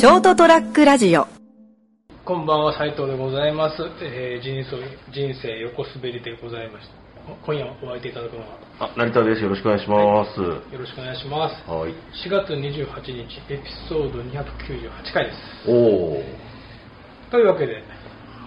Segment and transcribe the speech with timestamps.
[0.00, 1.28] ショートトラックラジオ
[2.24, 3.76] こんばんは、斉藤でございます。
[4.00, 4.80] えー人生
[5.12, 6.94] 人生横滑りでございました。
[7.44, 9.42] 今夜お会いいただくのは、あ、成田です。
[9.42, 10.40] よろしくお願いします。
[10.40, 11.70] よろしくお願いします。
[11.70, 11.92] はい。
[12.16, 15.36] 4月28日、エピソード298回です。
[15.68, 16.22] おお。
[17.30, 17.74] というわけで、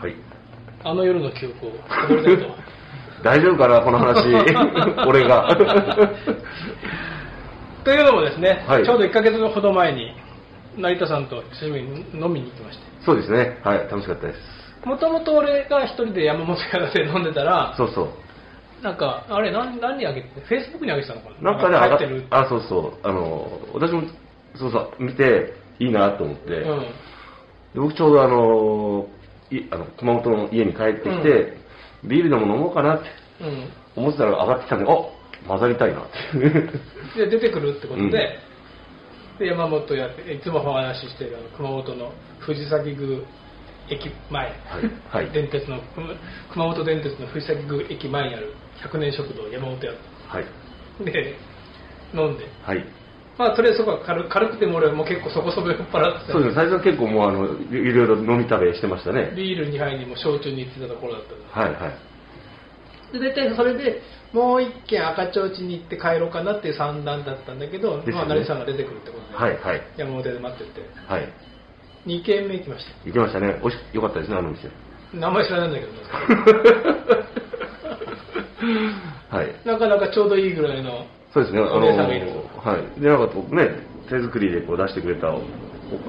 [0.01, 0.15] はい。
[0.83, 2.49] あの夜の記憶をたどりたいと。
[3.21, 4.25] 大丈夫かな、この話。
[5.05, 5.53] 俺が。
[7.85, 10.15] というのもですね、はいちょうど1ヶ月ほど前に、
[10.77, 13.59] 成田さんと久しぶりに飲みに行きまして、そうですね。
[13.63, 13.77] はい。
[13.89, 14.39] 楽しかったです。
[14.87, 18.09] もともと俺が一人で山本屋で飲んでたら、そうそう。
[18.83, 21.51] なんか、あれ何、何にあげて、フェイスブックにあげてたのかな？
[21.53, 22.27] なんかね、入ってる。
[22.31, 23.07] あ、そうそう。
[23.07, 24.03] あの、私も、
[24.55, 26.85] そうそう、見て、いいなと思って、でうん。
[27.75, 29.07] 僕ちょうどあの、
[29.51, 31.57] いあの熊本の家に帰ってきて、
[32.03, 33.05] ビールでも飲もうかなって
[33.41, 33.69] うん。
[33.95, 34.95] 思ってたら上がってきたんで、あ
[35.47, 36.39] 混ざりたいなって。
[37.19, 38.11] で出てくるってことで,、うん
[39.39, 43.19] で山本やっていつもお話ししてる熊本の藤崎宮
[43.89, 44.51] 駅前、は
[45.21, 45.81] いはい電鉄の
[46.53, 49.91] 熊本電鉄の藤崎宮駅前にある100年食堂山本屋
[50.27, 50.45] はい。
[51.03, 51.35] で
[52.13, 52.85] 飲んではい。
[53.37, 59.33] まあとりあえずそこは軽軽くても俺はもう結構そこそこ酔っ払ってたそうですね、最初は結構もうあの、いいろいろ飲み食べしてましたね。
[59.35, 62.12] ビール2杯にも焼酎に行ってたところだったはいはい。
[63.13, 64.01] で大体それで
[64.33, 69.81] もう一軒赤ちょうちに行って帰ろうかなっていう算段だったんだけど、まあ、成さんが出てくるってことで、はいはい。
[69.95, 71.29] 山本屋で待っててはい。
[72.07, 73.59] 2軒目行きました行きましたね。
[73.61, 74.67] おいし、よかったですね、あの店。
[75.13, 75.91] 名前知らないんだけど
[79.37, 79.55] はい。
[79.65, 82.99] なかなかちょうどいいぐらいのそうですね、あの、お姉さんがいるはい。
[82.99, 83.69] で、なんかね、
[84.09, 85.41] 手作りでこう出してくれた、お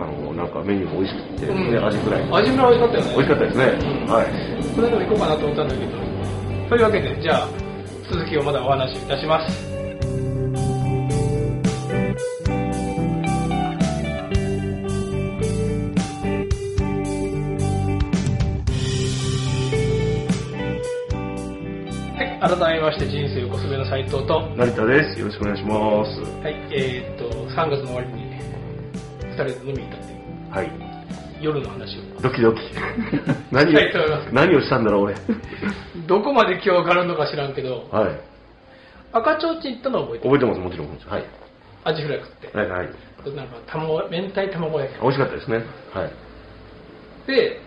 [0.01, 2.23] あの、なんかメニューも美味しくて、ね、アジフライ。
[2.33, 3.65] 味フライ美味しかったよね美味しかったですね。
[4.07, 4.27] うんはい。
[4.75, 6.14] これでも行こうかなと思ったんだけど
[6.75, 7.48] というわけでじゃあ
[8.11, 9.55] 続きをまだお話しいたします
[22.13, 25.20] はい改めまして人生横滑りの斉藤と成田です。
[25.20, 26.20] よろしくお願いします。
[26.42, 28.24] はいえー、っと3月の終わりに
[29.20, 30.83] 2人で飲みに行ったっていうはい。
[31.45, 32.61] 夜の話をドキドキ。
[33.53, 33.93] 何をはい
[34.33, 35.15] 何をしたんだろう、俺。
[36.07, 38.21] どこまで記憶があるのか知らんけどはい。
[39.13, 40.31] 赤ちょうちん行ったのは覚えてる？
[40.31, 40.89] 覚えてます、もちろん。
[41.13, 41.25] はい。
[41.85, 42.89] アジフライ食ってはいはい。
[43.37, 45.63] なんか卵明太卵焼き美味しかったですね。
[45.93, 46.11] はい。
[47.27, 47.61] で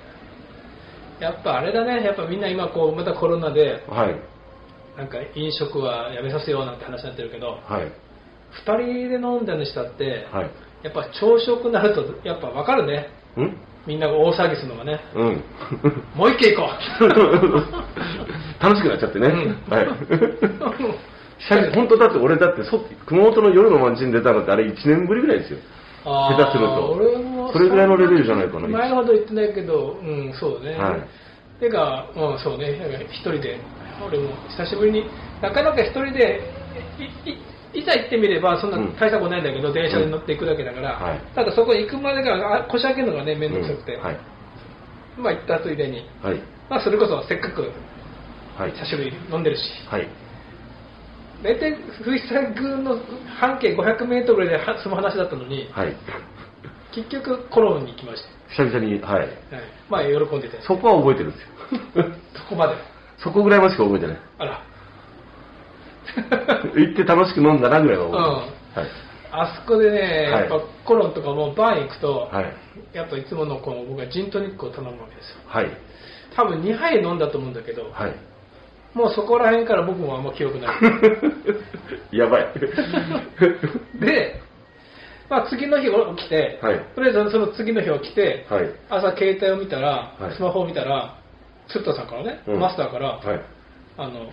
[1.20, 4.16] やっぱあれだねやっぱみんな今こうまたコロナではい。
[4.98, 7.92] なんか飲食はやめさせようなんて話になってるけどはい。
[8.66, 10.50] 2人で飲んだにしたって、はい。
[10.84, 13.58] やっぱ朝食になるとやっぱ分かるねん？
[13.88, 15.00] みんなが大騒ぎするのがね。
[15.16, 15.44] うん。
[16.14, 16.70] もう一軒行こ
[18.59, 19.28] 楽しくなっちゃってね。
[19.28, 19.74] うん。
[19.74, 19.88] はい。
[21.74, 25.59] 本当だって俺だってそ熊本の夜の街に出たのってあれ1年ぶりぐらいですよ。
[26.03, 27.00] 下手すると。
[27.53, 31.62] それぐらいのレベルじゃないかな前のほど言ってないけどうんそうね、はい。
[31.62, 33.08] てかうんそうね。
[33.09, 33.58] 一人で。
[34.06, 35.06] 俺も久しぶりに
[35.42, 36.42] なかなか一人で
[37.26, 37.38] いい
[37.73, 44.19] いざ行ってみればそんなうん大したことないんだけど、電車に乗っていくだけだから、はいただそこに行くまでがあ腰掛けるのがね面倒くさくて、うんはい。
[45.17, 46.41] まあ行ったついでにはい。
[46.69, 47.72] まあそれこそせっかく
[48.57, 48.72] はい。
[48.72, 50.07] 久しぶりに飲んでるしはい。
[51.44, 53.00] 大体藤沢宮の
[53.39, 55.95] 半径500メートルぐらいでは済む話だったのにはい。
[56.94, 59.19] 結局コロンに行きました久々に、はい。
[59.19, 59.29] はい、
[59.89, 61.41] まあ喜んでてそこは覚えてるんです
[61.99, 62.05] よ。
[62.34, 62.75] そこまで
[63.17, 64.17] そこぐらいまでしか覚えてない。
[64.39, 64.66] あら
[66.75, 69.07] 行って楽しく飲んだなぐらいは覚えてます。
[69.31, 72.44] あそこでね、はいやっぱコロンとかもバーに行くと、はい。
[72.45, 72.53] はい。
[72.94, 75.69] やっぱいつものこう僕はジントニックを頼むわけですよはい。
[76.35, 78.16] 多分2杯飲んだと思うんだけど、はい。
[78.94, 80.78] もうそこら辺から僕もあんま記憶ない
[82.17, 82.47] やばい。
[83.99, 84.41] で、
[85.29, 88.69] まあ、次の日起きて、はいとりあえずその次の日起きて、はい。
[88.89, 91.16] 朝携帯を見たら、はいスマホを見たら
[91.67, 93.41] 鶴田さんからね、うんマスターから、はい。
[93.97, 94.31] あの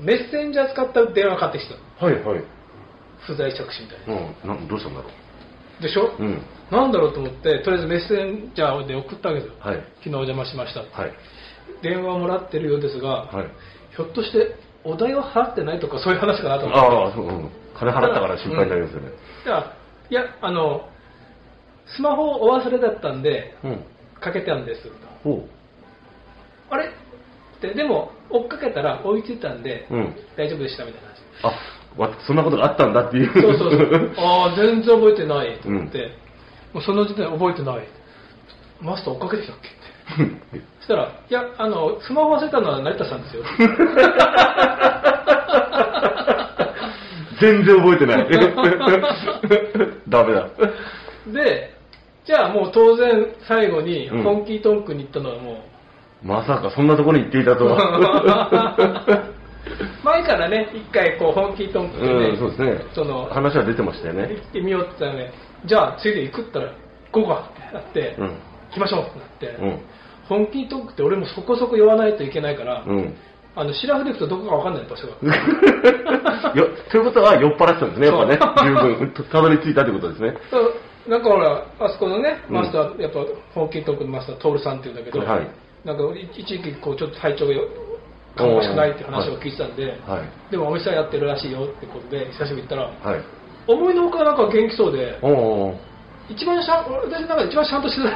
[0.00, 2.14] メッセンジャー使った電話がかかってきたはい。
[2.22, 2.44] はい。
[3.26, 4.58] 不在着信みたいなうん。
[4.58, 5.10] なんどうしたんだろ
[5.80, 6.22] でしょ、う。
[6.22, 6.42] うん。
[6.70, 9.76] なんだろうと思ってとりあえずメッセンジャーで送ったわけですよ、はい。
[9.98, 11.12] 昨日お邪魔しました、はい。
[11.82, 13.46] 電話をもらってるようですが、はい。
[13.96, 17.50] ひょっとしてお代を払ってないとかそういう話かなと思ってああ、そう、うん。
[17.78, 19.08] 金払ったから心配になりますよね。
[19.44, 19.76] いや
[20.10, 20.88] いやあの
[21.96, 23.84] スマホをお忘れだったんでうん。
[24.20, 24.82] かけたんです
[25.24, 25.46] ほ
[26.70, 26.90] あれ？
[27.68, 29.94] ってでも追っかけたら追いついたんで、う。
[29.94, 30.14] うん。
[30.36, 31.54] 大丈夫でしたみたいな話
[31.98, 33.32] あ、わそんなことがあったんだっていう。
[33.32, 36.10] そうそうそうああ全然覚えてないと思って、うん
[36.72, 37.88] もうその時点で覚えてない
[38.80, 39.68] マスター追っかけてきたっけ？
[40.22, 40.26] っ
[40.60, 43.42] てそしたら「いやあのスマホ忘れたのは成田さんですよ」
[47.40, 48.28] 全然覚えてない。
[50.08, 50.48] ダメだ。
[51.26, 51.74] で
[52.24, 55.64] じゃあもう当然最後にうん本気トンクに行ったのはも
[56.22, 57.96] まさかそんなところに行っていたとは。
[59.18, 59.34] う、
[60.04, 62.84] 前からね、一回こう本気トンクでね、うん、そうですね。
[62.92, 64.28] その話は出てましたよね。
[64.30, 65.32] 行ってみようって言ったらね、
[65.64, 66.66] じゃあついで行くったら、
[67.12, 68.26] 行こうかってなって、うん。
[68.26, 68.34] 行
[68.74, 69.04] きましょうっ
[69.38, 69.80] てなって、うん。
[70.28, 73.14] 本気トークって俺もそこそこ言わないといけないから、うん。
[73.56, 76.52] あの、白筆行くとどこかわかんない場所が。
[76.54, 78.38] よということは酔っ払ってたんですね、やっぱね。
[78.62, 79.12] 十分。
[79.12, 80.36] たたどり着いたということですね。
[80.50, 80.74] そう
[81.08, 83.20] なんかほら、あそこのね、うんマスター、やっぱ
[83.54, 85.48] 本気トークのマスター、トールさんっていうんだけど、はい
[85.84, 87.62] なんか一時期こうちょっと体調がよ
[88.36, 90.50] 芳しくないっていう話を聞いてたんで、はい。
[90.50, 93.24] でもお店はやってるらしいよってことで、久しぶりに行ったら、はい。
[93.66, 95.18] 思いのほかなんか元気そうで、
[96.28, 98.08] 一番シャン、私なんか一番シャンとして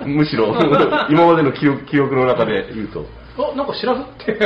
[0.00, 0.04] た。
[0.06, 0.54] むしろ、
[1.08, 3.06] 今までの記憶記憶の中で言うと。
[3.38, 4.36] あ、なんかシラフって。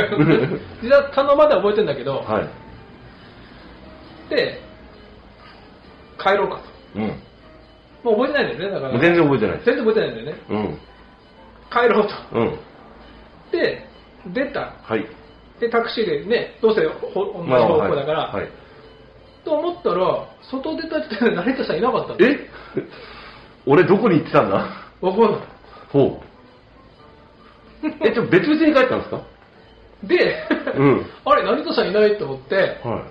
[0.81, 4.29] 実は頼まで覚えてんだけど、はい。
[4.29, 4.61] で、
[6.17, 6.59] 帰ろうか
[6.95, 7.09] うん。
[8.03, 8.11] と。
[8.11, 8.99] もう覚えてないんだよね、だから。
[8.99, 9.61] 全然覚えてない。
[9.65, 10.41] 全然覚えてないんだよね。
[10.49, 10.77] うん。
[11.75, 12.13] 帰ろうと。
[12.39, 12.59] うん。
[13.51, 13.85] で、
[14.33, 14.73] 出た。
[14.81, 15.05] はい。
[15.59, 18.41] で、タクシーでね、どうせほ同じまあ方向だから、はい。
[18.43, 18.51] はい
[19.45, 22.17] と思ったら、外出た時点で成田さんいなかったの。
[22.19, 22.49] え？
[23.67, 24.55] 俺どこに行ってたんだ？
[25.01, 25.41] わかんない。
[25.91, 26.19] ほ
[27.83, 27.87] う。
[28.03, 29.21] え、ちょ、別々に帰ったんですか？
[30.03, 30.43] で、
[30.77, 33.03] うん あれ、成田さんいないと思って、は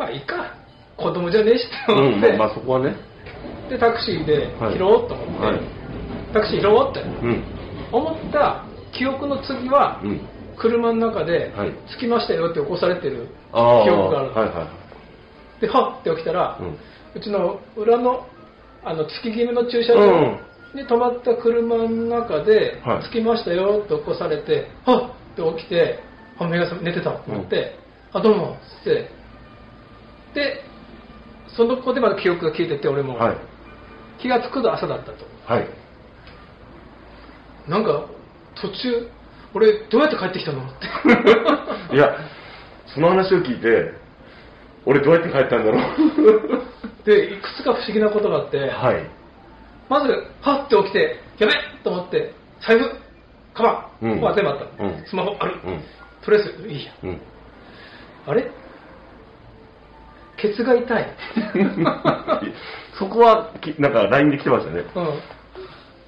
[0.00, 0.54] まあいいか、
[0.96, 1.94] 子供じゃねえしってい。
[1.94, 2.96] うん、思って、まあ、まあそこはね。
[3.70, 5.60] で、タクシーではい拾おうと思って、はい。
[6.34, 7.44] タクシー拾おうってうん。
[7.92, 10.20] 思った記憶の次は、うん。
[10.56, 13.28] 車の中ではい着きましたよって起こされてる。
[13.52, 14.68] 記憶がある、はいは
[15.60, 16.62] ではっって起きたら、い。
[16.62, 16.78] うん。
[17.14, 18.26] うちの裏の
[18.84, 20.38] あの月決めの駐車場
[20.74, 26.00] に止まった車の中で、はい着きましたよって起こされて、はっって起きて、
[26.38, 27.76] あ、目が覚め寝てたと思って、
[28.12, 29.10] あ、どうもっつって、
[30.34, 30.60] で、
[31.56, 33.36] その子でまだ記憶が消えてて、俺も、はい。
[34.20, 35.24] 気がつくと朝だったと。
[35.46, 35.68] はい。
[37.68, 38.06] なんか、
[38.60, 39.08] 途中、
[39.54, 40.72] 俺、どうやって帰ってきたのっ
[41.88, 41.94] て。
[41.94, 42.16] いや、
[42.86, 43.92] その話を聞いて、
[44.86, 47.04] 俺どうやって帰ったんだろう。
[47.06, 49.06] で、いくつか不思議なことがあって、はい。
[49.88, 50.08] まず、
[50.40, 52.90] はって起きて、やべっと思って、財布、
[53.54, 55.82] カバン、うんここは全部あった、うんスマホある、うん。
[56.22, 56.92] とりあえずいいや。
[57.02, 57.20] うん。
[58.26, 58.50] あれ？
[60.36, 61.16] ケツが痛い。
[62.98, 64.84] そこは、きなんか LINE で来てましたね。
[64.94, 65.20] うん。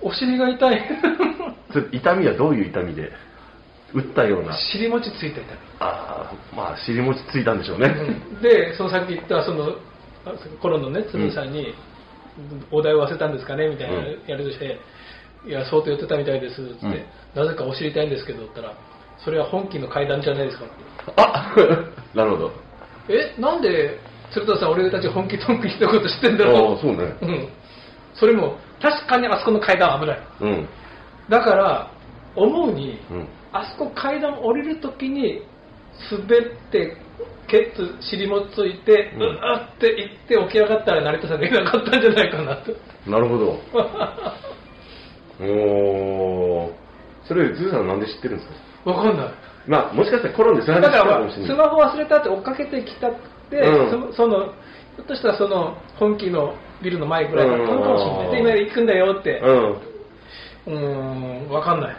[0.07, 0.83] お尻が痛い。
[1.73, 3.11] それ痛みはどういう痛みで？
[3.93, 4.53] 打ったような。
[4.57, 5.47] 尻餅ついた痛
[5.81, 7.95] ああ、まあ、尻餅ついたんでしょうね。
[8.41, 8.41] み。
[8.43, 9.77] で、そのさっき言った、その、
[10.25, 11.75] あ頃のね、鶴さんに、
[12.71, 13.69] お題を忘れたんですかね？
[13.69, 14.79] みたいなうんやりとして、
[15.47, 17.03] いや、相当言ってたみたいです、つって、うん
[17.35, 18.73] なぜかお尻痛いんですけど、ったら、
[19.19, 20.75] それは本気の階段じゃないですかって。
[21.17, 21.55] あ
[22.17, 22.53] なるほど。
[23.09, 23.99] え、なんで、
[24.31, 27.15] 鶴田さん、俺たち本気トンクしたこと知ってんだろああ、そうね。
[27.21, 27.27] う。
[27.27, 27.49] うん。
[28.15, 30.19] それも、確かにあそこの階段は危ない。
[30.41, 30.69] うん。
[31.29, 31.91] だから、
[32.35, 33.29] 思うに、うん。
[33.53, 35.43] あそこ階段降りるときに、
[36.11, 36.97] 滑って、
[37.49, 42.73] ケツ、尻もついて、ううんわって行って起き上がったら成田さんがいなかったんじゃないかなと。
[43.09, 43.59] なるほど。
[45.41, 46.73] おー。
[47.27, 48.49] それ、ズーさんなんで知ってるんです
[48.85, 48.91] か？
[48.91, 49.29] わかんない。
[49.67, 51.31] まあ、もしかしたらコロンでそれだから。
[51.33, 53.15] スマホ忘れたって追っかけてきたっ
[53.51, 58.31] て、うんそその、ひょっとしたらその、本気のビルの前ぐらいだったのかもしれない。
[58.31, 59.41] で、今行くんだよって。
[59.41, 59.77] うん。
[60.67, 61.97] うーん、わかんない。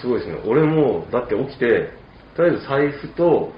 [0.00, 0.38] すごいですね。
[0.46, 1.90] 俺も、だって起きて、
[2.36, 3.52] とりあえず財布と、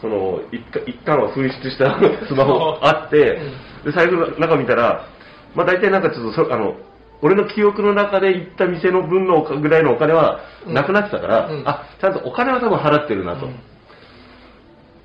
[0.00, 3.38] その、一貫一貫は紛失した スマホあって、
[3.84, 5.06] で、財布の中見たら、
[5.54, 6.74] まあ大体なんかちょっとそ、あの、
[7.22, 13.46] 俺の記憶の中で行った店の分のぐらいのお金はなくなってたから、うんあ、ちゃんとお金は多分払ってるなと。
[13.46, 13.54] うん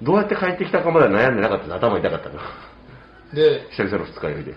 [0.01, 2.41] どうやって帰ってきたかまでは悩んでなかったの頭痛かったな。
[3.33, 4.53] で、久々の二日酔いで。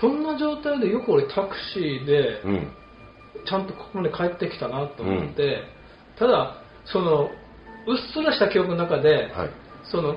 [0.00, 2.72] そんな状態でよく俺タクシーで、うん。
[3.46, 5.62] ちゃんとここまで帰ってきたなと思って、
[6.18, 7.30] ただ、その、
[7.86, 9.50] うっすらした記憶の中で、はい。
[9.84, 10.16] その、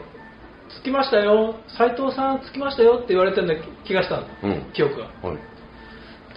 [0.81, 4.71] 着きましたよ、斉藤さん着きましたよって言われてるような気がしたの、うん。
[4.73, 5.05] 記憶が。
[5.21, 5.37] はい。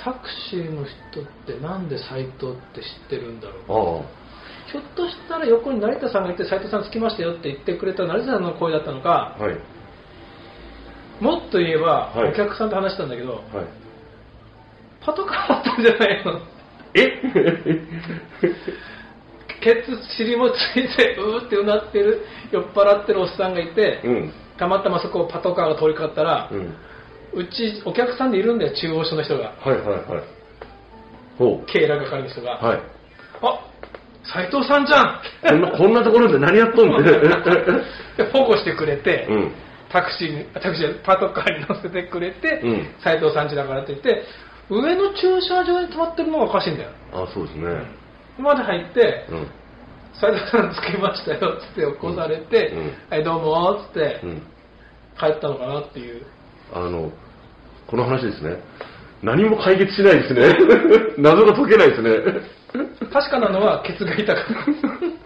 [0.03, 4.23] タクシーの人ってなんで斉藤って知ってるんだろう。
[4.71, 9.57] ひょっとしたら横に成田さんがいて斉藤さん着きましたよって言ってくれた成田さんの声だったのか、はい。
[11.23, 13.43] もっと言えば、はいお客さんと話したんだけど、はい。
[15.01, 16.41] パトカーだったんじゃないの？
[16.95, 17.23] え？
[19.63, 24.33] ケツ、尻もついて、うーってうなってる、酔っ払ってるおっさんがいて、うん。
[24.59, 26.75] たまたまそこをパトカーが通りかかったら、うん。
[27.35, 29.53] うちお客さんでいるんだよ、中央署の人が。
[29.61, 30.03] はいはいはい。
[31.39, 32.59] ほ警ら係の人が。
[32.61, 32.65] う。
[32.67, 32.81] はい。
[33.43, 33.61] あ
[34.25, 37.03] 斉藤さんじゃんこんな、こんなところで何やっとんねん。
[38.17, 39.53] で保護してくれて、うん。
[39.93, 44.25] タクシーに、タクシー、パトカーに乗せてくれて、うん斉藤さんちだからって言って、
[44.71, 46.91] 上の駐車場に止まってるのがおかしいんだよ。
[47.13, 47.69] あ、そうですね。
[48.39, 49.47] まで入って、うん。
[50.15, 54.43] 斉藤さん着きましたよ、つって起こされて、うんはい、どうも、つってうん。
[55.19, 56.27] 帰ったのかなっていう。
[56.73, 57.13] あの、
[57.87, 58.57] この話ですね。
[59.23, 60.57] 何も解決しないですね。
[61.19, 62.11] 謎が解けないですね。
[63.13, 65.22] 確かなのは、ケツが痛かった。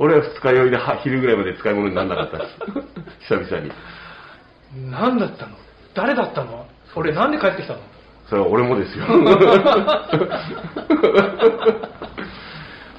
[0.00, 2.56] 俺は二日酔いでは昼ぐらいまで使い物にならなかったです。
[3.36, 3.70] 久々に。
[4.90, 5.52] 何だったの？
[5.94, 6.66] 誰だったの？
[6.96, 7.80] 俺なんで帰ってきたの？
[8.26, 9.04] それは俺もですよ。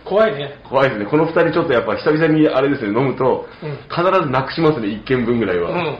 [0.05, 0.59] 怖いね。
[0.69, 1.05] 怖いですね。
[1.05, 5.71] この二人ちょっとやっぱ久々にあれですね、飲むと、うん必ずなくしますね、一軒分ぐらいうは。
[5.71, 5.97] ん。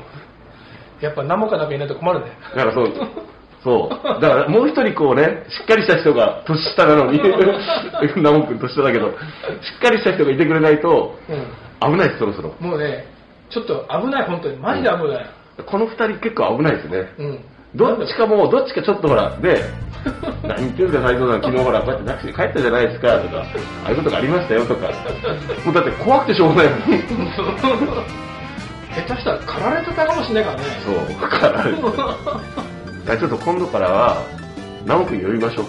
[1.00, 2.26] やっぱ何もかなきゃいないと困るね。
[2.56, 2.94] だからそう、
[3.64, 4.22] そう。
[4.22, 7.20] だからもう一人こうね、しっかりした人が、年下なのに、
[8.22, 9.14] ナモ君年下だけど、し
[9.78, 11.92] っかりした人がいてくれないと、うん。
[11.94, 12.56] 危ないです、そろそろ。
[12.60, 13.06] もうね、
[13.50, 14.58] ちょっと危ない、本当に。
[14.58, 15.26] マジで危ない。
[15.66, 17.14] この二人結構危ないですね。
[17.20, 17.40] うん。
[17.76, 19.64] どっちかもう、どっちかちょっとほら、で、
[20.44, 24.88] 何言ってるんですか、斉藤さん、昨日ほら、こうやってタクシーで帰ったじゃないですか、とか、ああいうことがありましたよ、とか。
[25.64, 26.80] もうだって怖くてしょうがないもん。
[28.92, 30.64] 下手したら狩られてたかもしれないからね。
[30.84, 31.64] そう、だから、だ
[33.06, 34.18] からちょっと今度からは、
[34.86, 35.66] ナモ君呼びましょう。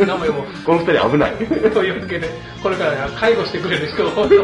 [0.00, 0.06] うん。
[0.06, 0.44] 名前も。
[0.64, 1.32] この二人危ない。
[1.72, 2.28] というわけで、
[2.62, 4.36] これから介護してくれる人を呼んで、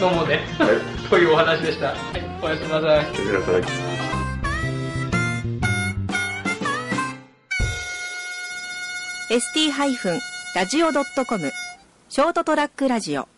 [0.00, 0.44] 飲もうね。
[0.58, 0.68] はい
[1.08, 1.86] というお話でした。
[1.86, 1.96] はい、
[2.42, 2.88] おやすみなさい。
[2.96, 3.62] やってください。
[9.28, 11.52] ST-radio.com
[12.08, 13.28] ショートトラックラジオ